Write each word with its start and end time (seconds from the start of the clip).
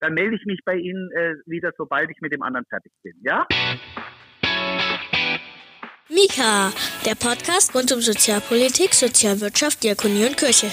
dann 0.00 0.14
melde 0.14 0.36
ich 0.36 0.46
mich 0.46 0.60
bei 0.64 0.76
Ihnen 0.76 1.10
äh, 1.12 1.34
wieder, 1.46 1.72
sobald 1.76 2.10
ich 2.10 2.20
mit 2.20 2.32
dem 2.32 2.42
anderen 2.42 2.64
fertig 2.66 2.92
bin. 3.02 3.12
Ja? 3.22 3.46
Mika, 6.08 6.72
der 7.06 7.14
Podcast 7.14 7.74
rund 7.74 7.92
um 7.92 8.00
Sozialpolitik, 8.00 8.94
Sozialwirtschaft, 8.94 9.82
Diakonie 9.84 10.24
und 10.24 10.36
Kirche. 10.36 10.68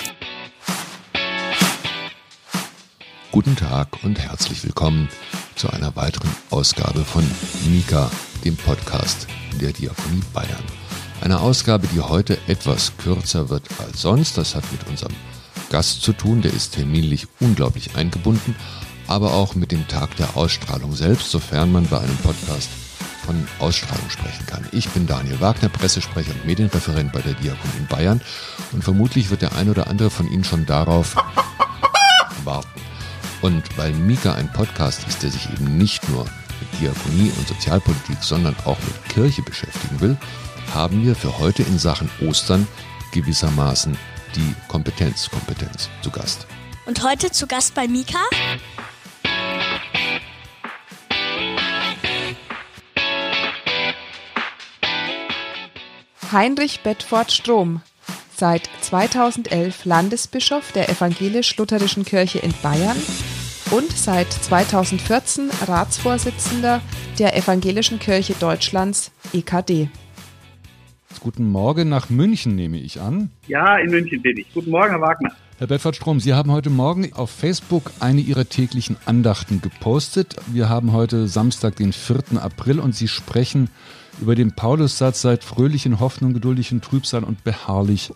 Guten 3.31 3.55
Tag 3.55 4.03
und 4.03 4.17
herzlich 4.17 4.63
willkommen 4.63 5.09
zu 5.55 5.69
einer 5.69 5.95
weiteren 5.95 6.29
Ausgabe 6.49 7.01
von 7.01 7.23
Mika, 7.69 8.09
dem 8.45 8.55
Podcast 8.55 9.27
der 9.61 9.73
Diakonie 9.73 10.23
Bayern. 10.33 10.63
Eine 11.21 11.39
Ausgabe, 11.39 11.87
die 11.87 11.99
heute 11.99 12.37
etwas 12.47 12.95
kürzer 12.97 13.49
wird 13.49 13.67
als 13.79 14.01
sonst. 14.01 14.37
Das 14.37 14.55
hat 14.55 14.63
mit 14.71 14.87
unserem 14.87 15.13
Gast 15.69 16.01
zu 16.01 16.13
tun, 16.13 16.41
der 16.41 16.53
ist 16.53 16.75
terminlich 16.75 17.27
unglaublich 17.41 17.95
eingebunden, 17.95 18.55
aber 19.07 19.33
auch 19.33 19.55
mit 19.55 19.71
dem 19.71 19.87
Tag 19.87 20.15
der 20.17 20.35
Ausstrahlung 20.37 20.95
selbst, 20.95 21.31
sofern 21.31 21.71
man 21.71 21.87
bei 21.87 21.99
einem 21.99 22.17
Podcast 22.17 22.69
von 23.25 23.47
Ausstrahlung 23.59 24.09
sprechen 24.09 24.45
kann. 24.45 24.67
Ich 24.71 24.89
bin 24.89 25.05
Daniel 25.05 25.39
Wagner, 25.41 25.69
Pressesprecher 25.69 26.31
und 26.31 26.45
Medienreferent 26.45 27.11
bei 27.11 27.21
der 27.21 27.33
Diakon 27.33 27.71
in 27.77 27.87
Bayern 27.87 28.21
und 28.71 28.83
vermutlich 28.83 29.29
wird 29.29 29.41
der 29.41 29.55
ein 29.55 29.69
oder 29.69 29.87
andere 29.87 30.09
von 30.09 30.31
Ihnen 30.31 30.43
schon 30.43 30.65
darauf 30.65 31.15
warten. 32.43 32.81
Und 33.41 33.63
weil 33.77 33.91
Mika 33.93 34.33
ein 34.33 34.51
Podcast 34.51 35.05
ist, 35.07 35.23
der 35.23 35.29
sich 35.29 35.49
eben 35.51 35.77
nicht 35.77 36.07
nur 36.09 36.23
mit 36.23 36.81
Diakonie 36.81 37.31
und 37.37 37.47
Sozialpolitik, 37.47 38.17
sondern 38.21 38.55
auch 38.65 38.77
mit 38.79 39.09
Kirche 39.09 39.41
beschäftigen 39.41 39.99
will, 39.99 40.17
haben 40.73 41.03
wir 41.03 41.15
für 41.15 41.37
heute 41.37 41.63
in 41.63 41.77
Sachen 41.77 42.09
Ostern 42.21 42.67
gewissermaßen 43.11 43.97
die 44.35 44.55
Kompetenzkompetenz 44.67 45.89
zu 46.01 46.11
Gast. 46.11 46.47
Und 46.85 47.03
heute 47.03 47.31
zu 47.31 47.47
Gast 47.47 47.73
bei 47.75 47.87
Mika? 47.87 48.19
Heinrich 56.31 56.81
Bedford 56.81 57.31
Strom, 57.31 57.81
seit 58.35 58.69
2011 58.81 59.85
Landesbischof 59.85 60.73
der 60.73 60.89
Evangelisch-Lutherischen 60.89 62.03
Kirche 62.03 62.39
in 62.39 62.53
Bayern 62.61 62.97
und 63.71 63.91
seit 63.91 64.31
2014 64.31 65.49
Ratsvorsitzender 65.67 66.81
der 67.17 67.37
Evangelischen 67.37 67.99
Kirche 67.99 68.33
Deutschlands 68.33 69.11
EKD. 69.33 69.89
Guten 71.21 71.49
Morgen 71.49 71.87
nach 71.87 72.09
München, 72.09 72.55
nehme 72.55 72.77
ich 72.77 72.99
an. 72.99 73.31
Ja, 73.47 73.77
in 73.77 73.89
München 73.89 74.21
bin 74.21 74.37
ich. 74.37 74.53
Guten 74.53 74.71
Morgen, 74.71 74.89
Herr 74.89 75.01
Wagner. 75.01 75.31
Herr 75.57 75.67
Bedford 75.67 75.95
Strom, 75.95 76.19
Sie 76.19 76.33
haben 76.33 76.51
heute 76.51 76.69
Morgen 76.69 77.13
auf 77.13 77.31
Facebook 77.31 77.91
eine 77.99 78.21
Ihrer 78.21 78.47
täglichen 78.47 78.97
Andachten 79.05 79.59
gepostet. 79.61 80.35
Wir 80.47 80.69
haben 80.69 80.91
heute 80.91 81.27
Samstag, 81.27 81.77
den 81.77 81.93
4. 81.93 82.39
April 82.41 82.79
und 82.79 82.95
Sie 82.95 83.07
sprechen 83.07 83.69
über 84.21 84.35
den 84.35 84.55
Paulussatz, 84.55 85.21
seid 85.21 85.43
fröhlich 85.43 85.85
in 85.85 85.99
Hoffnung, 85.99 86.33
geduldig 86.33 86.71
in 86.71 86.81
Trübsal 86.81 87.23
und 87.23 87.43
beharrlich 87.43 88.11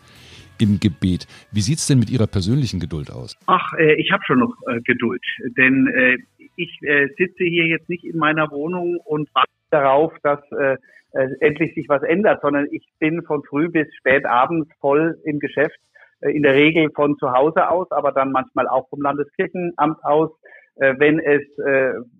im 0.59 0.79
Gebet. 0.79 1.27
Wie 1.51 1.61
sieht 1.61 1.79
es 1.79 1.87
denn 1.87 1.99
mit 1.99 2.09
Ihrer 2.09 2.27
persönlichen 2.27 2.79
Geduld 2.79 3.11
aus? 3.11 3.37
Ach, 3.47 3.73
äh, 3.77 3.93
ich 3.95 4.11
habe 4.11 4.23
schon 4.25 4.39
noch 4.39 4.55
äh, 4.67 4.79
Geduld, 4.81 5.23
denn 5.57 5.87
äh, 5.87 6.17
ich 6.55 6.77
äh, 6.83 7.07
sitze 7.17 7.43
hier 7.43 7.65
jetzt 7.65 7.89
nicht 7.89 8.03
in 8.03 8.17
meiner 8.17 8.51
Wohnung 8.51 8.97
und 9.03 9.29
warte 9.33 9.49
darauf, 9.71 10.13
dass 10.21 10.39
äh, 10.51 10.77
äh, 11.13 11.27
endlich 11.39 11.73
sich 11.73 11.89
was 11.89 12.03
ändert, 12.03 12.41
sondern 12.41 12.67
ich 12.71 12.87
bin 12.99 13.23
von 13.23 13.43
früh 13.43 13.69
bis 13.69 13.87
spät 13.95 14.25
abends 14.25 14.69
voll 14.79 15.17
im 15.23 15.39
Geschäft, 15.39 15.79
in 16.21 16.43
der 16.43 16.53
Regel 16.53 16.91
von 16.93 17.17
zu 17.17 17.31
Hause 17.31 17.67
aus, 17.67 17.89
aber 17.89 18.11
dann 18.11 18.31
manchmal 18.31 18.67
auch 18.67 18.87
vom 18.89 19.01
Landeskirchenamt 19.01 20.03
aus, 20.03 20.29
wenn 20.75 21.19
es 21.19 21.41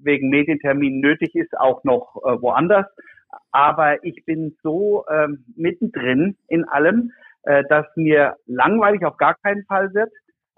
wegen 0.02 0.30
Medienterminen 0.30 1.02
nötig 1.02 1.36
ist, 1.36 1.56
auch 1.56 1.84
noch 1.84 2.16
woanders 2.16 2.88
aber 3.52 4.04
ich 4.04 4.26
bin 4.26 4.56
so 4.64 5.06
ähm, 5.10 5.46
mittendrin 5.56 6.38
in 6.48 6.66
allem, 6.66 7.12
äh, 7.44 7.64
dass 7.69 7.86
mir 7.96 8.36
langweilig 8.46 9.06
auf 9.06 9.18
gar 9.18 9.36
keinen 9.36 9.64
Fall 9.66 9.94
wird 9.94 10.12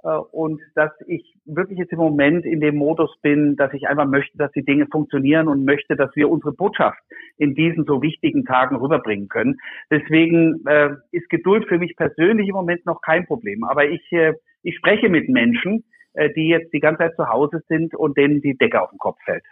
äh, 0.03 0.09
und 0.09 0.61
dass 0.75 0.91
ich 1.07 1.35
wirklich 1.45 1.79
jetzt 1.79 1.91
im 1.91 1.99
Moment 1.99 2.45
in 2.45 2.59
dem 2.59 2.75
Modus 2.75 3.11
bin, 3.21 3.55
dass 3.55 3.73
ich 3.73 3.87
einfach 3.87 4.05
möchte, 4.05 4.37
dass 4.37 4.51
die 4.51 4.63
Dinge 4.63 4.87
funktionieren 4.91 5.47
und 5.47 5.65
möchte, 5.65 5.95
dass 5.95 6.15
wir 6.15 6.29
unsere 6.29 6.53
Botschaft 6.53 6.99
in 7.37 7.55
diesen 7.55 7.85
so 7.85 8.01
wichtigen 8.01 8.45
Tagen 8.45 8.75
rüberbringen 8.75 9.27
können. 9.27 9.57
Deswegen 9.89 10.65
äh, 10.67 10.91
ist 11.11 11.29
Geduld 11.29 11.67
für 11.67 11.77
mich 11.77 11.95
persönlich 11.95 12.47
im 12.47 12.55
Moment 12.55 12.85
noch 12.85 13.01
kein 13.01 13.25
Problem. 13.25 13.63
Aber 13.63 13.85
ich, 13.85 14.11
äh, 14.11 14.33
ich 14.61 14.75
spreche 14.77 15.09
mit 15.09 15.29
Menschen, 15.29 15.83
äh, 16.13 16.29
die 16.33 16.47
jetzt 16.47 16.71
die 16.73 16.79
ganze 16.79 16.99
Zeit 16.99 17.15
zu 17.15 17.27
Hause 17.27 17.61
sind 17.67 17.95
und 17.95 18.17
denen 18.17 18.41
die 18.41 18.55
Decke 18.55 18.81
auf 18.81 18.91
den 18.91 18.99
Kopf 18.99 19.17
fällt. 19.25 19.43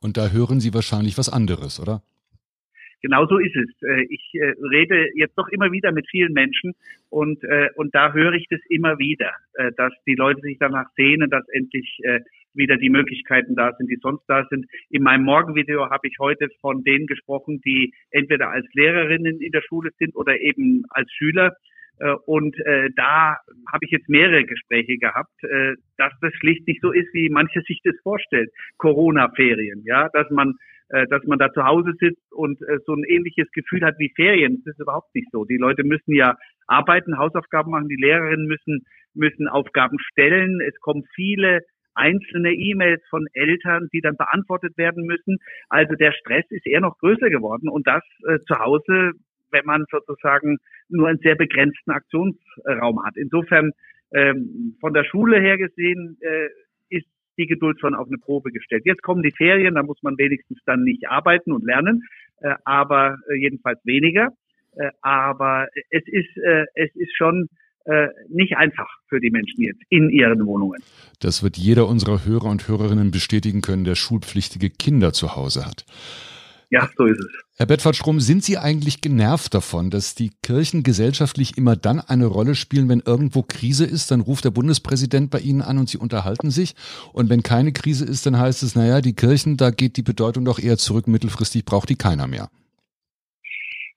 Und 0.00 0.16
da 0.16 0.28
hören 0.28 0.60
Sie 0.60 0.74
wahrscheinlich 0.74 1.16
was 1.16 1.32
anderes, 1.32 1.80
oder? 1.80 2.02
Genau 3.02 3.26
so 3.26 3.38
ist 3.38 3.56
es. 3.56 3.68
Äh, 3.82 4.06
ich 4.08 4.30
äh, 4.34 4.54
rede 4.70 5.08
jetzt 5.14 5.36
doch 5.36 5.48
immer 5.48 5.72
wieder 5.72 5.92
mit 5.92 6.08
vielen 6.08 6.32
Menschen 6.32 6.72
und, 7.10 7.42
äh, 7.42 7.68
und 7.74 7.94
da 7.94 8.12
höre 8.12 8.32
ich 8.32 8.46
das 8.48 8.60
immer 8.68 8.98
wieder, 8.98 9.32
dass 9.76 9.92
die 10.06 10.14
Leute 10.14 10.40
sich 10.40 10.56
danach 10.58 10.86
sehnen, 10.96 11.28
dass 11.28 11.46
endlich 11.48 12.00
wieder 12.54 12.76
die 12.76 12.88
Möglichkeiten 12.88 13.54
da 13.54 13.72
sind, 13.74 13.90
die 13.90 13.98
sonst 14.00 14.24
da 14.28 14.46
sind. 14.48 14.66
In 14.88 15.02
meinem 15.02 15.24
Morgenvideo 15.24 15.90
habe 15.90 16.08
ich 16.08 16.16
heute 16.18 16.48
von 16.60 16.84
denen 16.84 17.06
gesprochen, 17.06 17.60
die 17.64 17.92
entweder 18.10 18.50
als 18.50 18.66
Lehrerinnen 18.72 19.40
in 19.40 19.52
der 19.52 19.62
Schule 19.62 19.90
sind 19.98 20.16
oder 20.16 20.40
eben 20.40 20.84
als 20.90 21.10
Schüler. 21.12 21.54
Und 22.24 22.58
äh, 22.60 22.88
da 22.96 23.36
habe 23.70 23.84
ich 23.84 23.90
jetzt 23.90 24.08
mehrere 24.08 24.44
Gespräche 24.44 24.96
gehabt, 24.96 25.32
äh, 25.44 25.74
dass 25.98 26.12
das 26.20 26.32
schlicht 26.34 26.66
nicht 26.66 26.80
so 26.80 26.92
ist, 26.92 27.12
wie 27.12 27.28
manche 27.28 27.60
sich 27.62 27.80
das 27.84 27.94
vorstellt. 28.02 28.50
Corona-Ferien, 28.78 29.82
ja, 29.84 30.08
dass 30.12 30.28
man 30.30 30.54
dass 31.08 31.24
man 31.24 31.38
da 31.38 31.52
zu 31.52 31.64
Hause 31.64 31.92
sitzt 31.98 32.32
und 32.32 32.60
äh, 32.62 32.78
so 32.86 32.94
ein 32.94 33.04
ähnliches 33.04 33.50
Gefühl 33.52 33.84
hat 33.84 33.94
wie 33.98 34.12
Ferien. 34.14 34.62
Das 34.64 34.74
ist 34.74 34.80
überhaupt 34.80 35.14
nicht 35.14 35.28
so. 35.32 35.44
Die 35.44 35.56
Leute 35.56 35.84
müssen 35.84 36.14
ja 36.14 36.36
arbeiten, 36.66 37.18
Hausaufgaben 37.18 37.70
machen, 37.70 37.88
die 37.88 38.00
Lehrerinnen 38.00 38.46
müssen, 38.46 38.84
müssen 39.14 39.48
Aufgaben 39.48 39.98
stellen. 39.98 40.60
Es 40.60 40.78
kommen 40.80 41.04
viele 41.14 41.60
einzelne 41.94 42.52
E-Mails 42.52 43.02
von 43.10 43.26
Eltern, 43.32 43.88
die 43.92 44.00
dann 44.00 44.16
beantwortet 44.16 44.76
werden 44.78 45.04
müssen. 45.04 45.38
Also 45.68 45.94
der 45.94 46.12
Stress 46.12 46.44
ist 46.50 46.66
eher 46.66 46.80
noch 46.80 46.98
größer 46.98 47.28
geworden 47.30 47.68
und 47.68 47.86
das 47.86 48.02
äh, 48.26 48.38
zu 48.46 48.58
Hause, 48.58 49.12
wenn 49.50 49.66
man 49.66 49.84
sozusagen 49.90 50.58
nur 50.88 51.08
einen 51.08 51.18
sehr 51.18 51.34
begrenzten 51.34 51.90
Aktionsraum 51.90 53.04
hat. 53.04 53.16
Insofern 53.16 53.72
ähm, 54.12 54.76
von 54.80 54.94
der 54.94 55.04
Schule 55.04 55.40
her 55.40 55.58
gesehen 55.58 56.18
äh, 56.20 56.48
die 57.42 57.48
Geduld 57.48 57.80
schon 57.80 57.94
auf 57.94 58.06
eine 58.06 58.18
Probe 58.18 58.52
gestellt. 58.52 58.84
Jetzt 58.86 59.02
kommen 59.02 59.22
die 59.22 59.32
Ferien, 59.32 59.74
da 59.74 59.82
muss 59.82 60.02
man 60.02 60.16
wenigstens 60.18 60.58
dann 60.64 60.84
nicht 60.84 61.08
arbeiten 61.08 61.52
und 61.52 61.64
lernen, 61.64 62.04
äh, 62.40 62.54
aber 62.64 63.18
äh, 63.28 63.34
jedenfalls 63.34 63.80
weniger. 63.84 64.28
Äh, 64.76 64.90
aber 65.02 65.68
es 65.90 66.02
ist, 66.06 66.36
äh, 66.36 66.64
es 66.74 66.94
ist 66.94 67.14
schon 67.16 67.48
äh, 67.84 68.08
nicht 68.28 68.56
einfach 68.56 68.88
für 69.08 69.20
die 69.20 69.30
Menschen 69.30 69.62
jetzt 69.62 69.82
in 69.88 70.08
ihren 70.10 70.46
Wohnungen. 70.46 70.80
Das 71.20 71.42
wird 71.42 71.56
jeder 71.56 71.88
unserer 71.88 72.24
Hörer 72.24 72.46
und 72.46 72.68
Hörerinnen 72.68 73.10
bestätigen 73.10 73.60
können, 73.60 73.84
der 73.84 73.96
schulpflichtige 73.96 74.70
Kinder 74.70 75.12
zu 75.12 75.34
Hause 75.36 75.66
hat. 75.66 75.84
Ja, 76.72 76.88
so 76.96 77.04
ist 77.04 77.20
es. 77.20 77.30
Herr 77.58 77.66
Bedford-Strom, 77.66 78.18
sind 78.18 78.42
Sie 78.42 78.56
eigentlich 78.56 79.02
genervt 79.02 79.52
davon, 79.52 79.90
dass 79.90 80.14
die 80.14 80.30
Kirchen 80.42 80.82
gesellschaftlich 80.82 81.58
immer 81.58 81.76
dann 81.76 82.00
eine 82.00 82.24
Rolle 82.24 82.54
spielen, 82.54 82.88
wenn 82.88 83.02
irgendwo 83.04 83.42
Krise 83.42 83.84
ist, 83.84 84.10
dann 84.10 84.22
ruft 84.22 84.46
der 84.46 84.52
Bundespräsident 84.52 85.30
bei 85.30 85.40
Ihnen 85.40 85.60
an 85.60 85.76
und 85.76 85.90
Sie 85.90 85.98
unterhalten 85.98 86.50
sich. 86.50 86.74
Und 87.12 87.28
wenn 87.28 87.42
keine 87.42 87.72
Krise 87.72 88.06
ist, 88.06 88.24
dann 88.24 88.38
heißt 88.38 88.62
es, 88.62 88.74
naja, 88.74 89.02
die 89.02 89.12
Kirchen, 89.14 89.58
da 89.58 89.70
geht 89.70 89.98
die 89.98 90.02
Bedeutung 90.02 90.46
doch 90.46 90.58
eher 90.58 90.78
zurück, 90.78 91.08
mittelfristig 91.08 91.66
braucht 91.66 91.90
die 91.90 91.96
keiner 91.96 92.26
mehr. 92.26 92.48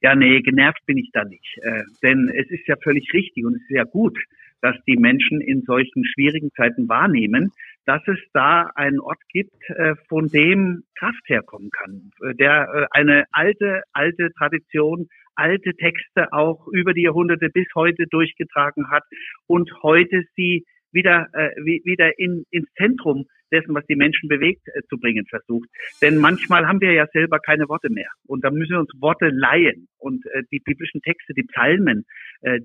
Ja, 0.02 0.14
nee, 0.14 0.42
genervt 0.42 0.86
bin 0.86 0.98
ich 0.98 1.10
da 1.14 1.24
nicht. 1.24 1.58
Äh, 1.62 1.84
denn 2.04 2.30
es 2.36 2.52
ist 2.52 2.68
ja 2.68 2.76
völlig 2.84 3.08
richtig 3.14 3.46
und 3.46 3.56
es 3.56 3.62
ist 3.62 3.76
ja 3.78 3.86
gut, 3.86 4.20
dass 4.62 4.76
die 4.86 4.98
Menschen 4.98 5.40
in 5.40 5.62
solchen 5.62 6.04
schwierigen 6.04 6.52
Zeiten 6.58 6.90
wahrnehmen, 6.90 7.54
dass 7.86 8.02
es 8.08 8.20
da 8.34 8.72
einen 8.76 9.00
Ort 9.00 9.20
gibt, 9.30 9.54
äh, 9.70 9.96
von 10.10 10.28
dem 10.30 10.84
Kraft 10.98 11.22
herkommen 11.28 11.70
kann, 11.70 12.12
äh, 12.22 12.36
der 12.36 12.68
äh, 12.74 12.86
eine 12.92 13.26
alte, 13.32 13.84
alte 13.94 14.32
Tradition, 14.38 15.08
alte 15.36 15.76
Texte 15.76 16.34
auch 16.34 16.68
über 16.68 16.94
die 16.94 17.04
Jahrhunderte 17.04 17.50
bis 17.50 17.68
heute 17.76 18.06
durchgetragen 18.08 18.90
hat 18.90 19.04
und 19.48 19.70
heute 19.84 20.24
sie 20.36 20.66
wieder, 20.92 21.28
wieder 21.66 22.18
in, 22.18 22.46
ins 22.52 22.72
Zentrum 22.78 23.26
dessen, 23.52 23.76
was 23.76 23.86
die 23.88 23.98
Menschen 23.98 24.30
bewegt, 24.30 24.62
zu 24.88 24.98
bringen 24.98 25.26
versucht. 25.26 25.68
Denn 26.02 26.16
manchmal 26.16 26.70
haben 26.70 26.80
wir 26.80 26.94
ja 26.94 27.06
selber 27.12 27.40
keine 27.40 27.68
Worte 27.68 27.90
mehr. 27.90 28.08
Und 28.26 28.46
da 28.46 28.50
müssen 28.50 28.72
wir 28.72 28.80
uns 28.80 28.92
Worte 29.02 29.28
leihen. 29.28 29.90
Und 29.98 30.24
die 30.54 30.60
biblischen 30.60 31.02
Texte, 31.02 31.34
die 31.34 31.44
Psalmen, 31.44 32.06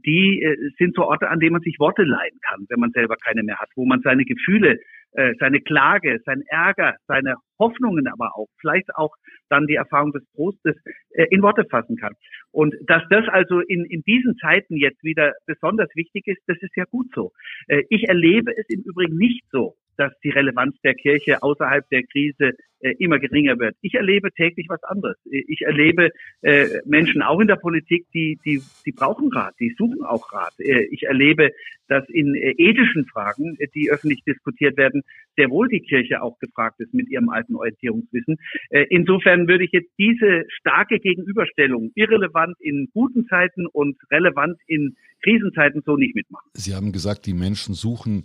die 0.07 0.47
sind 0.79 0.95
so 0.95 1.07
Orte, 1.07 1.29
an 1.29 1.41
denen 1.41 1.55
man 1.55 1.63
sich 1.63 1.81
Worte 1.81 2.05
leihen 2.05 2.39
kann, 2.49 2.67
wenn 2.69 2.79
man 2.79 2.93
selber 2.93 3.17
keine 3.17 3.43
mehr 3.43 3.59
hat, 3.59 3.71
wo 3.75 3.85
man 3.85 4.01
seine 4.03 4.25
Gefühle 4.25 4.79
äh, 5.13 5.35
seine 5.39 5.61
Klage, 5.61 6.21
sein 6.25 6.43
Ärger, 6.49 6.97
seine 7.07 7.37
Hoffnungen 7.59 8.07
aber 8.07 8.37
auch, 8.37 8.49
vielleicht 8.61 8.95
auch 8.95 9.15
dann 9.49 9.67
die 9.67 9.75
Erfahrung 9.75 10.13
des 10.13 10.23
Trostes 10.35 10.77
äh, 11.11 11.27
in 11.31 11.43
Worte 11.43 11.65
fassen 11.65 11.97
kann. 11.97 12.15
Und 12.53 12.75
dass 12.87 13.03
das 13.11 13.29
also 13.29 13.61
in, 13.61 13.85
in 13.85 14.03
diesen 14.03 14.37
Zeiten 14.39 14.77
jetzt 14.77 15.03
wieder 15.03 15.33
besonders 15.47 15.89
wichtig 15.95 16.27
ist, 16.27 16.41
das 16.47 16.59
ist 16.61 16.77
ja 16.77 16.85
gut 16.85 17.09
so. 17.15 17.33
Äh, 17.69 17.83
ich 17.91 18.09
erlebe 18.09 18.57
es 18.57 18.69
im 18.69 18.83
Übrigen 18.83 19.17
nicht 19.17 19.45
so, 19.51 19.77
dass 19.97 20.19
die 20.25 20.31
Relevanz 20.31 20.81
der 20.83 20.95
Kirche 20.95 21.43
außerhalb 21.43 21.87
der 21.91 22.03
Krise 22.05 22.55
äh, 22.81 22.95
immer 22.99 23.19
geringer 23.19 23.59
wird. 23.59 23.77
Ich 23.83 23.95
erlebe 23.95 24.33
täglich 24.33 24.67
was 24.71 24.83
anderes. 24.85 25.19
Ich 25.27 25.61
erlebe 25.61 26.11
äh, 26.41 26.81
Menschen 26.87 27.21
auch 27.21 27.41
in 27.41 27.49
der 27.49 27.57
Politik, 27.57 28.07
die, 28.15 28.39
die, 28.43 28.63
die 28.87 28.93
brauchen 28.93 29.31
Rat, 29.31 29.55
die 29.61 29.75
suchen 29.77 30.03
auch 30.03 30.33
Rat. 30.33 30.55
Äh, 30.59 30.85
ich 30.91 31.03
erlebe, 31.03 31.51
dass 31.91 32.09
in 32.09 32.35
äh, 32.35 32.53
ethischen 32.57 33.05
Fragen, 33.07 33.57
äh, 33.59 33.67
die 33.75 33.91
öffentlich 33.91 34.23
diskutiert 34.25 34.77
werden, 34.77 35.03
sehr 35.37 35.51
wohl 35.51 35.69
die 35.69 35.81
Kirche 35.81 36.23
auch 36.23 36.39
gefragt 36.39 36.81
ist 36.81 36.95
mit 36.95 37.11
ihrem 37.11 37.29
alten 37.29 37.57
Orientierungswissen. 37.57 38.37
Äh, 38.71 38.87
insofern 38.91 39.49
würde 39.49 39.65
ich 39.65 39.73
jetzt 39.73 39.91
diese 39.99 40.45
starke 40.49 41.01
Gegenüberstellung, 41.01 41.91
irrelevant 41.95 42.57
in 42.61 42.89
guten 42.95 43.27
Zeiten 43.27 43.67
und 43.67 43.97
relevant 44.11 44.57
in 44.67 44.97
Krisenzeiten 45.23 45.83
so 45.85 45.97
nicht 45.97 46.15
mitmachen. 46.15 46.49
Sie 46.55 46.75
haben 46.75 46.93
gesagt, 46.93 47.27
die 47.27 47.35
Menschen 47.35 47.75
suchen 47.75 48.25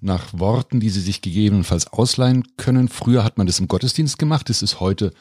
nach 0.00 0.38
Worten, 0.38 0.80
die 0.80 0.88
sie 0.88 1.00
sich 1.00 1.20
gegebenenfalls 1.20 1.92
ausleihen 1.92 2.44
können. 2.56 2.88
Früher 2.88 3.24
hat 3.24 3.36
man 3.36 3.46
das 3.46 3.60
im 3.60 3.68
Gottesdienst 3.68 4.18
gemacht. 4.18 4.48
Das 4.48 4.62
ist 4.62 4.80
heute 4.80 5.12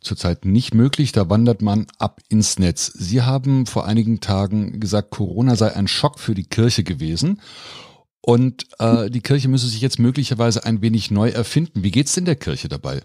zurzeit 0.00 0.44
nicht 0.44 0.74
möglich. 0.74 1.12
Da 1.12 1.28
wandert 1.30 1.62
man 1.62 1.86
ab 1.98 2.20
ins 2.28 2.58
Netz. 2.58 2.86
Sie 2.86 3.22
haben 3.22 3.66
vor 3.66 3.86
einigen 3.86 4.20
Tagen 4.20 4.80
gesagt, 4.80 5.10
Corona 5.10 5.56
sei 5.56 5.74
ein 5.74 5.88
Schock 5.88 6.18
für 6.18 6.34
die 6.34 6.48
Kirche 6.48 6.84
gewesen. 6.84 7.40
Und 8.20 8.64
äh, 8.78 9.10
die 9.10 9.22
Kirche 9.22 9.48
müsse 9.48 9.68
sich 9.68 9.80
jetzt 9.80 9.98
möglicherweise 9.98 10.64
ein 10.64 10.82
wenig 10.82 11.10
neu 11.10 11.28
erfinden. 11.28 11.82
Wie 11.82 11.90
geht's 11.90 12.14
denn 12.14 12.24
der 12.24 12.36
Kirche 12.36 12.68
dabei? 12.68 13.00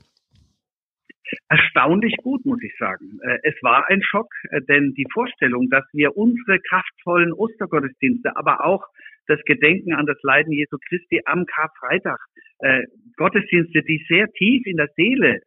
erstaunlich 1.49 2.15
gut, 2.17 2.45
muss 2.45 2.61
ich 2.63 2.73
sagen. 2.77 3.19
Äh, 3.23 3.39
es 3.43 3.55
war 3.61 3.89
ein 3.89 4.01
Schock, 4.03 4.31
äh, 4.49 4.61
denn 4.61 4.93
die 4.93 5.07
Vorstellung, 5.11 5.69
dass 5.69 5.85
wir 5.93 6.15
unsere 6.17 6.59
kraftvollen 6.59 7.33
Ostergottesdienste, 7.33 8.35
aber 8.35 8.65
auch 8.65 8.83
das 9.27 9.39
Gedenken 9.45 9.93
an 9.93 10.05
das 10.05 10.17
Leiden 10.21 10.51
Jesu 10.51 10.77
Christi 10.89 11.21
am 11.25 11.45
Karfreitag, 11.45 12.19
äh, 12.59 12.83
Gottesdienste, 13.15 13.83
die 13.83 14.03
sehr 14.07 14.31
tief 14.33 14.65
in 14.65 14.77
der 14.77 14.89
Seele 14.95 15.41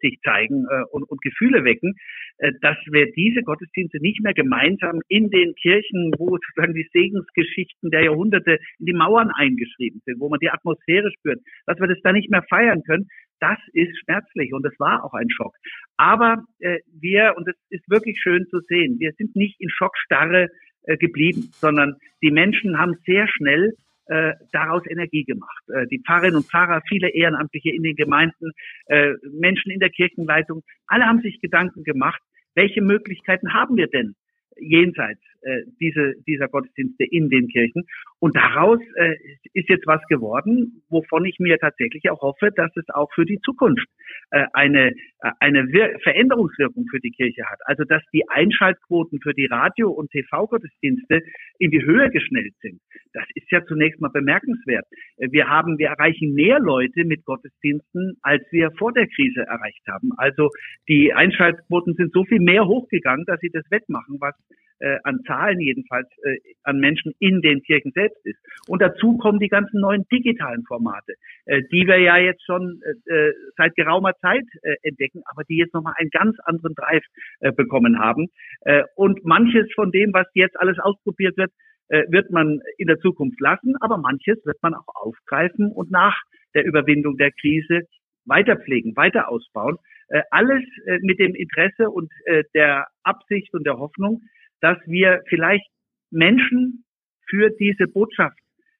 sich 0.00 0.18
zeigen 0.24 0.66
äh, 0.70 0.82
und, 0.90 1.04
und, 1.04 1.20
Gefühle 1.22 1.64
wecken, 1.64 1.94
äh, 2.38 2.52
dass 2.60 2.76
wir 2.90 3.10
diese 3.12 3.42
Gottesdienste 3.42 3.98
nicht 4.00 4.22
mehr 4.22 4.34
gemeinsam 4.34 5.00
in 5.08 5.30
den 5.30 5.54
Kirchen, 5.54 6.12
wo 6.18 6.30
sozusagen 6.30 6.74
die 6.74 6.88
Segensgeschichten 6.92 7.90
der 7.90 8.04
Jahrhunderte 8.04 8.58
in 8.78 8.86
die 8.86 8.92
Mauern 8.92 9.30
eingeschrieben 9.30 10.00
sind, 10.04 10.20
wo 10.20 10.28
man 10.28 10.40
die 10.40 10.50
Atmosphäre 10.50 11.10
spürt, 11.12 11.40
dass 11.66 11.78
wir 11.78 11.88
das 11.88 11.98
da 12.02 12.12
nicht 12.12 12.30
mehr 12.30 12.44
feiern 12.48 12.82
können, 12.84 13.08
das 13.40 13.58
ist 13.72 13.98
schmerzlich 14.04 14.52
und 14.52 14.64
es 14.64 14.78
war 14.78 15.04
auch 15.04 15.14
ein 15.14 15.30
Schock. 15.30 15.54
Aber 15.96 16.44
äh, 16.60 16.78
wir, 17.00 17.34
und 17.36 17.48
es 17.48 17.56
ist 17.70 17.88
wirklich 17.90 18.20
schön 18.20 18.46
zu 18.50 18.60
sehen, 18.68 18.98
wir 19.00 19.12
sind 19.18 19.34
nicht 19.34 19.60
in 19.60 19.68
Schockstarre 19.68 20.48
äh, 20.84 20.96
geblieben, 20.96 21.48
sondern 21.52 21.96
die 22.22 22.30
Menschen 22.30 22.78
haben 22.78 22.94
sehr 23.04 23.26
schnell 23.28 23.74
äh, 24.06 24.32
daraus 24.52 24.82
Energie 24.88 25.24
gemacht. 25.24 25.62
Äh, 25.68 25.86
die 25.86 26.00
Pfarrerinnen 26.00 26.36
und 26.36 26.46
Pfarrer, 26.46 26.82
viele 26.88 27.08
Ehrenamtliche 27.10 27.70
in 27.70 27.82
den 27.82 27.96
Gemeinden, 27.96 28.52
äh, 28.86 29.12
Menschen 29.30 29.70
in 29.70 29.80
der 29.80 29.90
Kirchenleitung, 29.90 30.62
alle 30.86 31.06
haben 31.06 31.20
sich 31.20 31.40
Gedanken 31.40 31.84
gemacht, 31.84 32.20
welche 32.54 32.82
Möglichkeiten 32.82 33.52
haben 33.52 33.76
wir 33.76 33.86
denn 33.88 34.14
jenseits 34.58 35.22
äh, 35.42 35.62
diese, 35.80 36.14
dieser 36.26 36.48
Gottesdienste 36.48 37.04
in 37.04 37.28
den 37.28 37.48
Kirchen. 37.48 37.84
Und 38.18 38.36
daraus 38.36 38.78
äh, 38.96 39.16
ist 39.52 39.68
jetzt 39.68 39.86
was 39.86 40.00
geworden, 40.08 40.82
wovon 40.88 41.24
ich 41.24 41.38
mir 41.38 41.58
tatsächlich 41.58 42.10
auch 42.10 42.20
hoffe, 42.22 42.50
dass 42.54 42.70
es 42.76 42.88
auch 42.90 43.12
für 43.14 43.24
die 43.24 43.40
Zukunft 43.40 43.86
äh, 44.30 44.46
eine, 44.52 44.90
äh, 44.90 45.30
eine 45.40 45.66
Wir 45.72 45.98
Veränderungswirkung 46.02 46.86
für 46.90 47.00
die 47.00 47.10
Kirche 47.10 47.44
hat. 47.46 47.58
Also 47.64 47.84
dass 47.84 48.02
die 48.12 48.28
Einschaltquoten 48.28 49.20
für 49.20 49.34
die 49.34 49.46
Radio- 49.46 49.90
und 49.90 50.10
TV-Gottesdienste 50.10 51.22
in 51.58 51.70
die 51.70 51.82
Höhe 51.82 52.10
geschnellt 52.10 52.54
sind. 52.60 52.80
Das 53.12 53.24
ist 53.34 53.50
ja 53.50 53.64
zunächst 53.64 54.00
mal 54.00 54.08
bemerkenswert. 54.08 54.86
Wir 55.18 55.48
haben, 55.48 55.78
wir 55.78 55.88
erreichen 55.88 56.34
mehr 56.34 56.60
Leute 56.60 57.04
mit 57.04 57.24
Gottesdiensten, 57.24 58.16
als 58.22 58.42
wir 58.50 58.70
vor 58.78 58.92
der 58.92 59.06
Krise 59.08 59.42
erreicht 59.42 59.86
haben. 59.88 60.10
Also 60.16 60.50
die 60.88 61.12
Einschaltquoten 61.12 61.94
sind 61.94 62.12
so 62.12 62.24
viel 62.24 62.40
mehr 62.40 62.66
hochgegangen, 62.66 63.24
dass 63.26 63.40
sie 63.40 63.50
das 63.52 63.68
wettmachen, 63.70 64.16
was 64.20 64.34
äh, 64.82 64.98
an 65.04 65.20
Zahlen 65.26 65.60
jedenfalls 65.60 66.08
äh, 66.24 66.36
an 66.64 66.78
Menschen 66.80 67.14
in 67.20 67.40
den 67.40 67.62
Kirchen 67.62 67.92
selbst 67.92 68.24
ist. 68.26 68.38
Und 68.66 68.82
dazu 68.82 69.16
kommen 69.16 69.38
die 69.38 69.48
ganzen 69.48 69.80
neuen 69.80 70.04
digitalen 70.10 70.64
Formate, 70.64 71.14
äh, 71.46 71.62
die 71.72 71.86
wir 71.86 71.98
ja 71.98 72.16
jetzt 72.16 72.44
schon 72.44 72.80
äh, 73.06 73.14
äh 73.14 73.32
seit 73.56 73.74
geraumer 73.76 74.14
Zeit 74.20 74.44
äh, 74.62 74.74
entdecken, 74.82 75.22
aber 75.26 75.44
die 75.44 75.56
jetzt 75.56 75.74
nochmal 75.74 75.94
einen 75.96 76.10
ganz 76.10 76.36
anderen 76.44 76.74
Drive 76.74 77.04
äh, 77.40 77.52
bekommen 77.52 77.98
haben. 77.98 78.28
Äh, 78.62 78.82
und 78.96 79.24
manches 79.24 79.66
von 79.74 79.92
dem, 79.92 80.12
was 80.12 80.26
jetzt 80.34 80.58
alles 80.58 80.78
ausprobiert 80.78 81.36
wird, 81.36 81.52
äh, 81.88 82.04
wird 82.08 82.30
man 82.30 82.60
in 82.78 82.88
der 82.88 82.98
Zukunft 82.98 83.40
lassen, 83.40 83.76
aber 83.80 83.98
manches 83.98 84.38
wird 84.44 84.58
man 84.62 84.74
auch 84.74 84.86
aufgreifen 84.94 85.70
und 85.70 85.90
nach 85.90 86.18
der 86.54 86.64
Überwindung 86.64 87.16
der 87.16 87.30
Krise 87.32 87.82
weiter 88.24 88.56
pflegen, 88.56 88.96
weiter 88.96 89.28
ausbauen. 89.28 89.76
Äh, 90.08 90.22
alles 90.30 90.62
äh, 90.86 90.98
mit 91.02 91.18
dem 91.18 91.34
Interesse 91.34 91.90
und 91.90 92.10
der 92.54 92.86
Absicht 93.02 93.52
und 93.54 93.64
der 93.64 93.78
Hoffnung, 93.78 94.22
dass 94.62 94.78
wir 94.86 95.22
vielleicht 95.28 95.66
Menschen 96.10 96.84
für 97.28 97.50
diese 97.50 97.86
Botschaft 97.86 98.38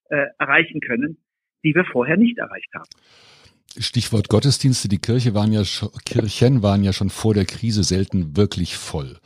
äh, 0.08 0.26
erreichen 0.38 0.80
können, 0.80 1.18
die 1.64 1.74
wir 1.74 1.84
vorher 1.84 2.16
nicht 2.16 2.38
erreicht 2.38 2.72
haben. 2.74 2.88
Stichwort 3.78 4.28
Gottesdienste. 4.28 4.88
Die 4.88 4.98
Kirche 4.98 5.34
waren 5.34 5.52
ja 5.52 5.62
Kirchen 6.04 6.62
waren 6.62 6.84
ja 6.84 6.92
schon 6.92 7.10
vor 7.10 7.34
der 7.34 7.46
Krise 7.46 7.84
selten 7.84 8.36
wirklich 8.36 8.76
voll. 8.76 9.18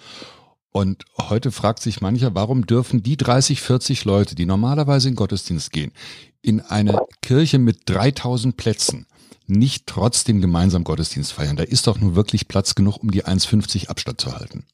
Und 0.70 1.04
heute 1.18 1.52
fragt 1.52 1.80
sich 1.80 2.00
mancher, 2.00 2.34
warum 2.34 2.66
dürfen 2.66 3.02
die 3.02 3.16
30, 3.16 3.60
40 3.60 4.04
Leute, 4.04 4.34
die 4.34 4.46
normalerweise 4.46 5.08
in 5.08 5.16
Gottesdienst 5.16 5.72
gehen, 5.72 5.92
in 6.42 6.60
eine 6.60 7.00
Kirche 7.22 7.58
mit 7.58 7.80
3000 7.86 8.56
Plätzen 8.56 9.06
nicht 9.46 9.86
trotzdem 9.86 10.40
gemeinsam 10.40 10.84
Gottesdienst 10.84 11.32
feiern? 11.32 11.56
Da 11.56 11.64
ist 11.64 11.86
doch 11.86 11.98
nur 11.98 12.14
wirklich 12.14 12.46
Platz 12.46 12.74
genug, 12.74 12.98
um 13.02 13.10
die 13.10 13.24
1,50 13.24 13.88
Abstand 13.88 14.20
zu 14.20 14.36
halten. 14.38 14.64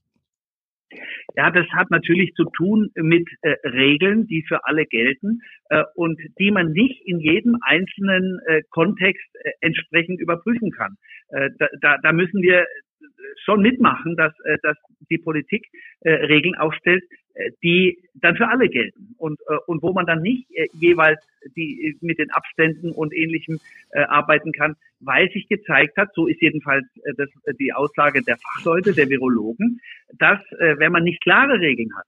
Ja, 1.34 1.50
das 1.50 1.66
hat 1.70 1.90
natürlich 1.90 2.34
zu 2.34 2.44
tun 2.44 2.90
mit 2.94 3.26
äh, 3.40 3.56
Regeln, 3.66 4.26
die 4.26 4.44
für 4.46 4.64
alle 4.66 4.84
gelten 4.84 5.40
äh, 5.70 5.82
und 5.94 6.20
die 6.38 6.50
man 6.50 6.72
nicht 6.72 7.00
in 7.06 7.20
jedem 7.20 7.56
einzelnen 7.62 8.38
äh, 8.46 8.62
Kontext 8.70 9.26
äh, 9.34 9.52
entsprechend 9.60 10.20
überprüfen 10.20 10.70
kann. 10.72 10.96
Äh, 11.28 11.50
da, 11.80 11.96
da 12.02 12.12
müssen 12.12 12.42
wir 12.42 12.66
schon 13.44 13.62
mitmachen, 13.62 14.16
dass, 14.16 14.32
äh, 14.44 14.58
dass 14.62 14.76
die 15.10 15.18
Politik 15.18 15.66
Regeln 16.04 16.54
aufstellt, 16.56 17.04
die 17.62 17.98
dann 18.14 18.36
für 18.36 18.48
alle 18.48 18.68
gelten 18.68 19.14
und, 19.18 19.40
äh, 19.48 19.56
und 19.66 19.82
wo 19.82 19.92
man 19.92 20.06
dann 20.06 20.22
nicht 20.22 20.46
äh, 20.54 20.68
jeweils 20.74 21.20
die 21.56 21.96
mit 22.00 22.18
den 22.18 22.30
Abständen 22.30 22.92
und 22.92 23.12
ähnlichem 23.12 23.58
äh, 23.90 24.02
arbeiten 24.02 24.52
kann, 24.52 24.76
weil 25.00 25.30
sich 25.30 25.48
gezeigt 25.48 25.96
hat, 25.96 26.10
so 26.14 26.26
ist 26.26 26.40
jedenfalls 26.40 26.84
äh, 27.04 27.14
das, 27.16 27.28
die 27.58 27.72
Aussage 27.72 28.22
der 28.22 28.36
Fachleute, 28.36 28.92
der 28.92 29.08
Virologen, 29.08 29.80
dass 30.18 30.40
äh, 30.58 30.78
wenn 30.78 30.92
man 30.92 31.04
nicht 31.04 31.22
klare 31.22 31.58
Regeln 31.58 31.96
hat, 31.96 32.06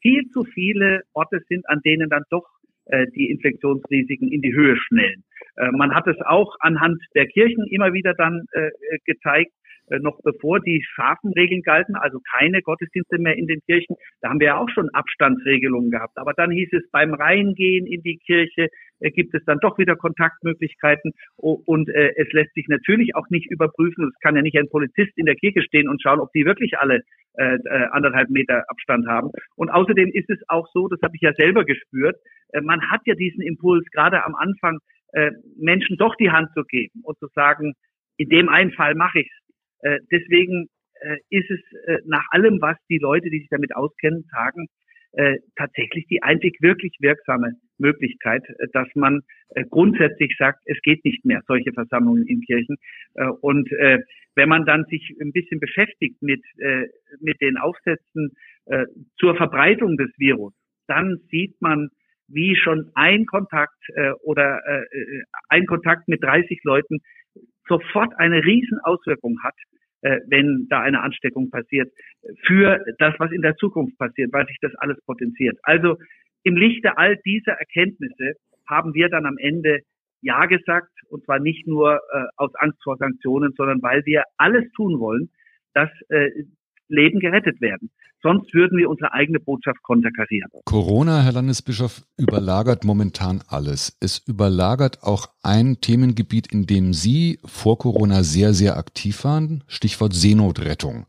viel 0.00 0.28
zu 0.30 0.44
viele 0.44 1.02
Orte 1.12 1.40
sind, 1.48 1.68
an 1.68 1.80
denen 1.84 2.08
dann 2.10 2.24
doch 2.30 2.48
äh, 2.86 3.06
die 3.14 3.30
Infektionsrisiken 3.30 4.32
in 4.32 4.42
die 4.42 4.52
Höhe 4.52 4.76
schnellen. 4.76 5.22
Äh, 5.56 5.70
man 5.70 5.94
hat 5.94 6.06
es 6.08 6.20
auch 6.22 6.56
anhand 6.60 7.00
der 7.14 7.26
Kirchen 7.26 7.66
immer 7.68 7.92
wieder 7.92 8.14
dann 8.14 8.46
äh, 8.52 8.70
gezeigt, 9.04 9.52
äh, 9.52 9.61
noch 10.00 10.20
bevor 10.22 10.60
die 10.60 10.84
scharfen 10.94 11.32
Regeln 11.32 11.62
galten, 11.62 11.96
also 11.96 12.18
keine 12.36 12.62
Gottesdienste 12.62 13.18
mehr 13.18 13.36
in 13.36 13.46
den 13.46 13.60
Kirchen. 13.66 13.96
Da 14.20 14.30
haben 14.30 14.40
wir 14.40 14.48
ja 14.48 14.58
auch 14.58 14.68
schon 14.70 14.88
Abstandsregelungen 14.90 15.90
gehabt. 15.90 16.16
Aber 16.16 16.32
dann 16.34 16.50
hieß 16.50 16.70
es, 16.72 16.90
beim 16.90 17.14
Reingehen 17.14 17.86
in 17.86 18.02
die 18.02 18.18
Kirche 18.18 18.68
äh, 19.00 19.10
gibt 19.10 19.34
es 19.34 19.44
dann 19.44 19.58
doch 19.60 19.78
wieder 19.78 19.96
Kontaktmöglichkeiten 19.96 21.12
und 21.36 21.88
äh, 21.88 22.12
es 22.16 22.32
lässt 22.32 22.54
sich 22.54 22.68
natürlich 22.68 23.14
auch 23.16 23.28
nicht 23.30 23.50
überprüfen. 23.50 24.10
Es 24.12 24.20
kann 24.20 24.36
ja 24.36 24.42
nicht 24.42 24.56
ein 24.56 24.68
Polizist 24.68 25.12
in 25.16 25.26
der 25.26 25.36
Kirche 25.36 25.62
stehen 25.62 25.88
und 25.88 26.00
schauen, 26.00 26.20
ob 26.20 26.32
die 26.32 26.44
wirklich 26.44 26.78
alle 26.78 27.02
äh, 27.34 27.54
äh, 27.54 27.86
anderthalb 27.92 28.30
Meter 28.30 28.64
Abstand 28.68 29.06
haben. 29.06 29.30
Und 29.56 29.70
außerdem 29.70 30.10
ist 30.12 30.30
es 30.30 30.38
auch 30.48 30.68
so, 30.72 30.88
das 30.88 31.00
habe 31.02 31.16
ich 31.16 31.22
ja 31.22 31.32
selber 31.34 31.64
gespürt, 31.64 32.16
äh, 32.52 32.60
man 32.60 32.90
hat 32.90 33.00
ja 33.06 33.14
diesen 33.14 33.42
Impuls 33.42 33.84
gerade 33.90 34.24
am 34.24 34.34
Anfang, 34.34 34.78
äh, 35.12 35.30
Menschen 35.56 35.96
doch 35.96 36.14
die 36.16 36.30
Hand 36.30 36.50
zu 36.54 36.64
geben 36.64 37.00
und 37.02 37.18
zu 37.18 37.26
sagen, 37.34 37.74
in 38.16 38.28
dem 38.28 38.48
einen 38.48 38.72
Fall 38.72 38.94
mache 38.94 39.20
ich's. 39.20 39.41
Äh, 39.82 40.00
deswegen 40.10 40.68
äh, 41.00 41.16
ist 41.30 41.50
es 41.50 41.60
äh, 41.86 41.98
nach 42.06 42.24
allem, 42.30 42.60
was 42.60 42.76
die 42.88 42.98
Leute, 42.98 43.30
die 43.30 43.40
sich 43.40 43.48
damit 43.50 43.74
auskennen, 43.74 44.24
sagen, 44.30 44.66
äh, 45.12 45.38
tatsächlich 45.56 46.06
die 46.06 46.22
einzig 46.22 46.56
wirklich 46.60 46.96
wirksame 47.00 47.52
Möglichkeit, 47.76 48.44
äh, 48.48 48.68
dass 48.72 48.88
man 48.94 49.20
äh, 49.50 49.64
grundsätzlich 49.68 50.34
sagt, 50.38 50.62
es 50.64 50.80
geht 50.82 51.04
nicht 51.04 51.24
mehr, 51.24 51.42
solche 51.46 51.72
Versammlungen 51.72 52.26
in 52.26 52.40
Kirchen. 52.40 52.76
Äh, 53.14 53.26
und 53.26 53.70
äh, 53.72 53.98
wenn 54.34 54.48
man 54.48 54.64
dann 54.64 54.86
sich 54.86 55.14
ein 55.20 55.32
bisschen 55.32 55.60
beschäftigt 55.60 56.22
mit, 56.22 56.40
mit 57.20 57.38
den 57.42 57.58
Aufsätzen 57.58 58.30
zur 59.18 59.36
Verbreitung 59.36 59.98
des 59.98 60.10
Virus, 60.16 60.54
dann 60.86 61.18
sieht 61.30 61.60
man, 61.60 61.90
wie 62.28 62.56
schon 62.56 62.90
ein 62.94 63.26
Kontakt 63.26 63.76
oder 64.22 64.58
ein 65.50 65.66
Kontakt 65.66 66.08
mit 66.08 66.22
30 66.22 66.60
Leuten 66.64 67.00
sofort 67.68 68.12
eine 68.18 68.44
Riesenauswirkung 68.44 69.38
hat, 69.42 69.54
äh, 70.02 70.20
wenn 70.26 70.66
da 70.68 70.80
eine 70.80 71.00
Ansteckung 71.00 71.50
passiert, 71.50 71.92
für 72.46 72.84
das, 72.98 73.14
was 73.18 73.32
in 73.32 73.42
der 73.42 73.56
Zukunft 73.56 73.96
passiert, 73.98 74.32
weil 74.32 74.46
sich 74.46 74.58
das 74.60 74.74
alles 74.76 75.00
potenziert. 75.04 75.58
Also 75.62 75.96
im 76.44 76.56
Lichte 76.56 76.98
all 76.98 77.16
dieser 77.18 77.52
Erkenntnisse 77.52 78.34
haben 78.68 78.94
wir 78.94 79.08
dann 79.08 79.26
am 79.26 79.38
Ende 79.38 79.80
Ja 80.20 80.46
gesagt 80.46 80.90
und 81.08 81.24
zwar 81.24 81.38
nicht 81.38 81.66
nur 81.66 81.96
äh, 81.96 82.24
aus 82.36 82.54
Angst 82.56 82.82
vor 82.82 82.96
Sanktionen, 82.96 83.52
sondern 83.56 83.82
weil 83.82 84.04
wir 84.06 84.24
alles 84.36 84.64
tun 84.72 84.98
wollen, 84.98 85.30
dass 85.74 85.90
äh, 86.08 86.30
Leben 86.92 87.18
gerettet 87.18 87.60
werden. 87.60 87.90
Sonst 88.22 88.54
würden 88.54 88.78
wir 88.78 88.88
unsere 88.88 89.12
eigene 89.12 89.40
Botschaft 89.40 89.82
konterkarieren. 89.82 90.48
Corona, 90.64 91.22
Herr 91.22 91.32
Landesbischof, 91.32 92.02
überlagert 92.16 92.84
momentan 92.84 93.42
alles. 93.48 93.96
Es 93.98 94.18
überlagert 94.18 95.02
auch 95.02 95.26
ein 95.42 95.80
Themengebiet, 95.80 96.46
in 96.52 96.66
dem 96.66 96.92
Sie 96.92 97.40
vor 97.44 97.78
Corona 97.78 98.22
sehr, 98.22 98.54
sehr 98.54 98.76
aktiv 98.76 99.24
waren. 99.24 99.64
Stichwort 99.66 100.14
Seenotrettung. 100.14 101.06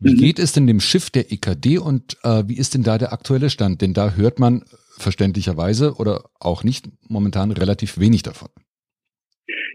Wie 0.00 0.14
mhm. 0.14 0.18
geht 0.18 0.38
es 0.38 0.52
denn 0.52 0.66
dem 0.66 0.80
Schiff 0.80 1.10
der 1.10 1.30
EKD 1.32 1.78
und 1.78 2.16
äh, 2.24 2.44
wie 2.46 2.56
ist 2.56 2.74
denn 2.74 2.82
da 2.82 2.98
der 2.98 3.12
aktuelle 3.12 3.50
Stand? 3.50 3.80
Denn 3.80 3.94
da 3.94 4.14
hört 4.14 4.40
man 4.40 4.64
verständlicherweise 4.96 5.94
oder 5.94 6.24
auch 6.40 6.64
nicht 6.64 6.88
momentan 7.08 7.52
relativ 7.52 7.98
wenig 7.98 8.22
davon. 8.22 8.48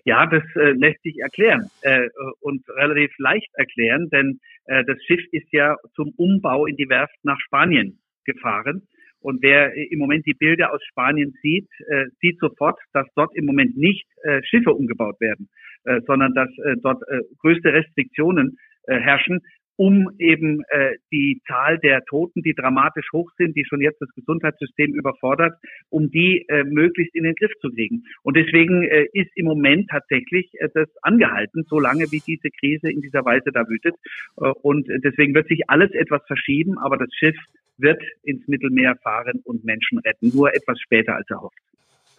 Ja, 0.06 0.26
das 0.26 0.44
äh, 0.56 0.72
lässt 0.72 1.02
sich 1.04 1.20
erklären 1.20 1.70
äh, 1.82 2.10
und 2.42 2.68
relativ 2.70 3.12
leicht 3.20 3.50
erklären, 3.54 4.10
denn 4.10 4.40
äh, 4.66 4.84
das 4.86 5.02
Schiff 5.06 5.22
ist 5.32 5.48
ja 5.52 5.78
zum 5.96 6.14
Umbau 6.18 6.66
in 6.66 6.76
die 6.76 6.90
Werft 6.90 7.16
nach 7.24 7.40
Spanien 7.40 8.00
gefahren. 8.26 8.88
Und 9.22 9.42
wer 9.42 9.74
im 9.74 10.00
Moment 10.00 10.26
die 10.26 10.34
Bilder 10.34 10.74
aus 10.74 10.84
Spanien 10.84 11.34
sieht, 11.42 11.70
äh, 11.88 12.08
sieht 12.20 12.38
sofort, 12.40 12.78
dass 12.92 13.08
dort 13.16 13.34
im 13.36 13.46
Moment 13.46 13.78
nicht 13.78 14.06
äh, 14.24 14.42
Schiffe 14.44 14.74
umgebaut 14.74 15.22
werden, 15.22 15.48
äh, 15.86 16.02
sondern 16.06 16.34
dass 16.34 16.50
äh, 16.58 16.76
dort 16.82 17.02
äh, 17.08 17.22
größte 17.40 17.72
Restriktionen 17.72 18.58
äh, 18.88 19.00
herrschen, 19.00 19.40
um 19.76 20.10
eben 20.20 20.62
äh, 20.70 20.94
die 21.12 21.42
Zahl 21.48 21.80
der 21.80 22.04
Toten, 22.06 22.42
die 22.44 22.54
dramatisch 22.54 23.08
hoch 23.12 23.32
sind, 23.38 23.56
die 23.56 23.66
schon 23.66 23.82
jetzt 23.82 24.02
das 24.02 24.10
Gesundheitssystem 24.16 24.94
überfordert, 24.94 25.54
um 25.90 26.12
die 26.12 26.46
äh, 26.48 26.64
möglichst 26.64 27.16
in 27.16 27.24
den 27.24 27.36
Griff 27.36 27.52
zu 27.62 27.70
kriegen. 27.70 28.04
Und 28.22 28.38
deswegen 28.38 28.84
äh, 28.84 29.08
ist 29.14 29.32
im 29.36 29.46
Moment 29.46 29.90
tatsächlich 29.90 30.50
äh, 30.60 30.70
das 30.74 30.90
angehalten, 31.02 31.64
solange 31.68 32.12
wie 32.12 32.22
diese 32.26 32.50
Krise 32.50 32.92
in 32.92 33.02
dieser 33.02 33.26
Weise 33.26 33.52
da 33.52 33.68
wütet. 33.68 33.96
Äh, 34.38 34.52
und 34.62 34.88
deswegen 35.04 35.34
wird 35.34 35.48
sich 35.48 35.70
alles 35.70 35.92
etwas 35.92 36.22
verschieben, 36.28 36.78
aber 36.78 36.98
das 36.98 37.10
Schiff 37.14 37.36
wird 37.78 38.02
ins 38.24 38.48
Mittelmeer 38.48 38.96
fahren 39.02 39.42
und 39.44 39.64
Menschen 39.64 39.98
retten, 40.00 40.32
nur 40.34 40.54
etwas 40.54 40.80
später 40.80 41.16
als 41.16 41.30
erhofft. 41.30 41.58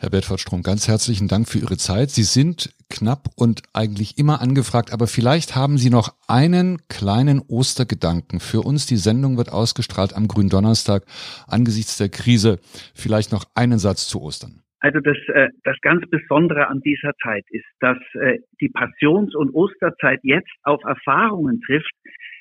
Herr 0.04 0.10
Bedford 0.10 0.38
Strom, 0.38 0.62
ganz 0.62 0.86
herzlichen 0.86 1.28
Dank 1.28 1.48
für 1.48 1.60
Ihre 1.60 1.78
Zeit. 1.78 2.10
Sie 2.10 2.24
sind 2.24 2.74
knapp 2.90 3.30
und 3.38 3.62
eigentlich 3.72 4.18
immer 4.18 4.42
angefragt, 4.42 4.92
aber 4.92 5.06
vielleicht 5.06 5.56
haben 5.56 5.78
Sie 5.78 5.88
noch 5.88 6.12
einen 6.28 6.76
kleinen 6.90 7.40
Ostergedanken 7.48 8.38
für 8.38 8.60
uns. 8.60 8.84
Die 8.84 8.98
Sendung 8.98 9.38
wird 9.38 9.50
ausgestrahlt 9.50 10.14
am 10.14 10.28
Gründonnerstag 10.28 11.04
angesichts 11.48 11.96
der 11.96 12.10
Krise. 12.10 12.58
Vielleicht 12.94 13.32
noch 13.32 13.44
einen 13.54 13.78
Satz 13.78 14.06
zu 14.06 14.20
Ostern. 14.20 14.60
Also 14.80 15.00
das, 15.00 15.16
äh, 15.32 15.48
das 15.62 15.78
ganz 15.80 16.04
Besondere 16.10 16.68
an 16.68 16.82
dieser 16.84 17.12
Zeit 17.22 17.46
ist, 17.48 17.64
dass 17.80 17.96
äh, 18.20 18.40
die 18.60 18.68
Passions- 18.68 19.34
und 19.34 19.54
Osterzeit 19.54 20.20
jetzt 20.22 20.52
auf 20.64 20.84
Erfahrungen 20.84 21.62
trifft, 21.62 21.94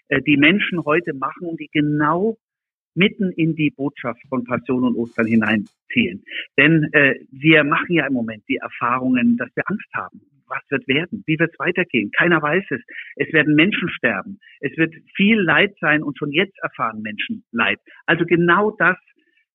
äh, 0.09 0.21
die 0.27 0.35
Menschen 0.35 0.83
heute 0.83 1.13
machen 1.13 1.47
und 1.47 1.61
die 1.61 1.69
genau 1.71 2.35
mitten 2.95 3.31
in 3.31 3.55
die 3.55 3.71
Botschaft 3.71 4.21
von 4.29 4.43
Passion 4.43 4.83
und 4.83 4.95
Ostern 4.95 5.27
hineinzielen. 5.27 6.23
Denn 6.57 6.89
äh, 6.93 7.15
wir 7.31 7.63
machen 7.63 7.93
ja 7.93 8.07
im 8.07 8.13
Moment 8.13 8.43
die 8.47 8.57
Erfahrungen, 8.57 9.37
dass 9.37 9.49
wir 9.55 9.63
Angst 9.67 9.89
haben. 9.93 10.21
Was 10.47 10.61
wird 10.69 10.87
werden? 10.87 11.23
Wie 11.25 11.39
wird 11.39 11.51
es 11.51 11.59
weitergehen? 11.59 12.11
Keiner 12.15 12.41
weiß 12.41 12.65
es. 12.69 12.81
Es 13.15 13.31
werden 13.33 13.55
Menschen 13.55 13.89
sterben. 13.89 14.39
Es 14.59 14.77
wird 14.77 14.93
viel 15.15 15.39
Leid 15.39 15.73
sein 15.79 16.03
und 16.03 16.17
schon 16.17 16.31
jetzt 16.31 16.57
erfahren 16.61 17.01
Menschen 17.01 17.43
Leid. 17.51 17.79
Also 18.05 18.25
genau 18.25 18.71
das, 18.71 18.97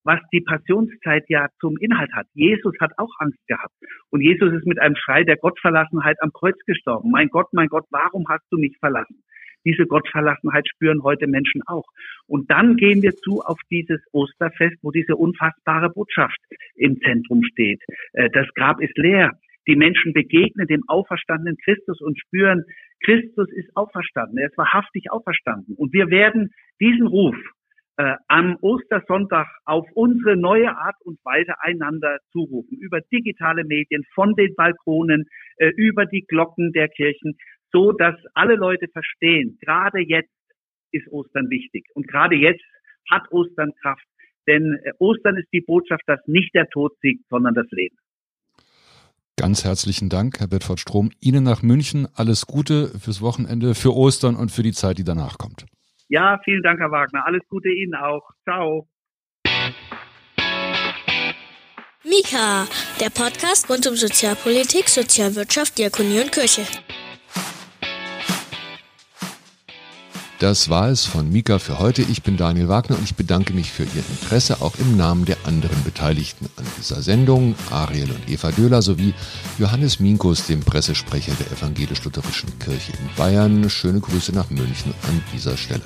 was 0.04 0.21
die 0.33 0.40
Passionszeit 0.40 1.25
ja 1.28 1.49
zum 1.61 1.76
Inhalt 1.76 2.11
hat. 2.14 2.26
Jesus 2.33 2.75
hat 2.80 2.92
auch 2.97 3.11
Angst 3.18 3.47
gehabt. 3.47 3.75
Und 4.11 4.23
Jesus 4.23 4.52
ist 4.54 4.66
mit 4.66 4.78
einem 4.78 4.97
Schrei 4.97 5.23
der 5.23 5.37
Gottverlassenheit 5.37 6.16
am 6.23 6.33
Kreuz 6.33 6.57
gestorben. 6.66 7.11
Mein 7.11 7.28
Gott, 7.28 7.49
mein 7.52 7.68
Gott, 7.68 7.85
warum 7.90 8.26
hast 8.28 8.47
du 8.50 8.59
mich 8.59 8.76
verlassen? 8.78 9.23
Diese 9.64 9.86
Gottverlassenheit 9.86 10.68
spüren 10.68 11.02
heute 11.02 11.26
Menschen 11.26 11.62
auch. 11.66 11.86
Und 12.26 12.50
dann 12.50 12.76
gehen 12.76 13.02
wir 13.02 13.14
zu 13.16 13.40
auf 13.40 13.58
dieses 13.70 14.00
Osterfest, 14.12 14.76
wo 14.82 14.90
diese 14.90 15.16
unfassbare 15.16 15.90
Botschaft 15.90 16.38
im 16.76 17.00
Zentrum 17.00 17.42
steht. 17.44 17.82
Äh, 18.12 18.30
das 18.30 18.46
Grab 18.54 18.80
ist 18.80 18.96
leer. 18.96 19.32
Die 19.66 19.76
Menschen 19.76 20.14
begegnen 20.14 20.66
dem 20.66 20.82
auferstandenen 20.88 21.58
Christus 21.62 22.00
und 22.00 22.18
spüren, 22.18 22.64
Christus 23.04 23.52
ist 23.52 23.68
auferstanden. 23.76 24.38
Er 24.38 24.48
ist 24.48 24.56
wahrhaftig 24.56 25.10
auferstanden. 25.10 25.74
Und 25.76 25.92
wir 25.92 26.08
werden 26.08 26.50
diesen 26.80 27.06
Ruf 27.06 27.36
äh, 27.98 28.14
am 28.28 28.56
Ostersonntag 28.60 29.46
auf 29.64 29.86
unsere 29.94 30.36
neue 30.36 30.70
Art 30.70 30.96
und 31.04 31.18
Weise 31.24 31.52
einander 31.60 32.18
zurufen. 32.32 32.78
Über 32.78 33.00
digitale 33.12 33.64
Medien, 33.64 34.04
von 34.14 34.34
den 34.34 34.54
Balkonen, 34.54 35.26
äh, 35.56 35.70
über 35.76 36.06
die 36.06 36.24
Glocken 36.26 36.72
der 36.72 36.88
Kirchen 36.88 37.36
so 37.72 37.92
dass 37.92 38.14
alle 38.34 38.56
Leute 38.56 38.88
verstehen, 38.88 39.58
gerade 39.60 40.00
jetzt 40.00 40.32
ist 40.92 41.06
Ostern 41.08 41.50
wichtig 41.50 41.87
und 41.94 42.08
gerade 42.08 42.37
jetzt 42.37 42.64
hat 43.10 43.30
Ostern 43.30 43.72
Kraft, 43.80 44.04
denn 44.46 44.78
äh, 44.82 44.92
Ostern 44.98 45.37
ist 45.37 45.48
die 45.52 45.60
Botschaft, 45.60 46.02
dass 46.06 46.20
nicht 46.26 46.54
der 46.54 46.68
Tod 46.68 46.92
siegt, 47.00 47.28
sondern 47.28 47.54
das 47.54 47.66
Leben. 47.70 47.96
Ganz 49.37 49.64
herzlichen 49.64 50.08
Dank, 50.08 50.40
Herr 50.40 50.48
Bedford 50.48 50.80
Strom. 50.80 51.10
Ihnen 51.20 51.44
nach 51.44 51.62
München 51.62 52.08
alles 52.16 52.46
Gute 52.46 52.88
fürs 52.98 53.22
Wochenende, 53.22 53.76
für 53.76 53.94
Ostern 53.94 54.34
und 54.34 54.50
für 54.50 54.64
die 54.64 54.72
Zeit, 54.72 54.98
die 54.98 55.04
danach 55.04 55.38
kommt. 55.38 55.64
Ja, 56.08 56.40
vielen 56.42 56.62
Dank, 56.62 56.80
Herr 56.80 56.90
Wagner. 56.90 57.25
Alles 57.25 57.42
Gute 57.48 57.68
Ihnen 57.68 57.94
auch. 57.94 58.28
Ciao. 58.42 58.88
Mika, 62.02 62.66
der 63.00 63.10
Podcast 63.10 63.70
rund 63.70 63.87
um 63.87 63.94
Sozialpolitik, 63.94 64.88
Sozialwirtschaft, 64.88 65.78
Diakonie 65.78 66.20
und 66.20 66.32
Kirche. 66.32 66.62
Das 70.38 70.68
war 70.68 70.88
es 70.88 71.04
von 71.04 71.33
Mika 71.33 71.59
für 71.59 71.80
heute. 71.80 72.02
Ich 72.02 72.23
bin 72.23 72.37
Daniel 72.37 72.68
Wagner 72.68 72.97
und 72.97 73.02
ich 73.02 73.16
bedanke 73.16 73.52
mich 73.52 73.73
für 73.73 73.83
Ihr 73.83 74.04
Interesse 74.09 74.62
auch 74.62 74.76
im 74.78 74.97
Namen 74.97 75.25
der 75.25 75.37
anderen 75.42 75.83
Beteiligten 75.83 76.49
an 76.57 76.64
dieser 76.78 77.02
Sendung, 77.02 77.57
Ariel 77.73 78.12
und 78.12 78.28
Eva 78.28 78.52
Döhler 78.52 78.80
sowie 78.80 79.14
Johannes 79.59 79.99
Minkus, 79.99 80.47
dem 80.47 80.61
Pressesprecher 80.61 81.33
der 81.40 81.50
Evangelisch-Lutherischen 81.50 82.57
Kirche 82.61 82.92
in 82.92 83.11
Bayern. 83.16 83.68
Schöne 83.68 83.99
Grüße 83.99 84.30
nach 84.30 84.49
München 84.50 84.95
an 85.09 85.21
dieser 85.35 85.57
Stelle. 85.57 85.83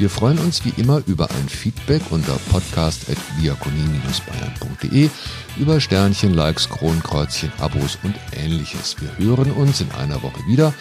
Wir 0.00 0.10
freuen 0.10 0.38
uns 0.38 0.64
wie 0.64 0.72
immer 0.76 1.00
über 1.06 1.30
ein 1.30 1.48
Feedback 1.48 2.02
unter 2.10 2.36
podcast.diakonie-bayern.de, 2.50 5.10
über 5.58 5.80
Sternchen, 5.80 6.34
Likes, 6.34 6.68
Kronkreuzchen, 6.68 7.52
Abos 7.58 8.00
und 8.02 8.16
ähnliches. 8.32 8.96
Wir 8.98 9.16
hören 9.16 9.52
uns 9.52 9.80
in 9.80 9.92
einer 9.92 10.24
Woche 10.24 10.44
wieder. 10.48 10.74